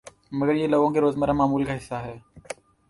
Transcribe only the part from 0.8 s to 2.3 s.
کے روزمرہ معمول کا حصہ ہے